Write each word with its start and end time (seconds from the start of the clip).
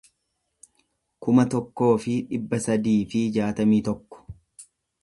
kuma 1.27 1.45
tokkoo 1.55 1.91
fi 2.07 2.17
dhibba 2.33 2.61
sadii 2.65 2.99
fi 3.13 3.23
jaatamii 3.39 3.83
tokko 3.91 4.27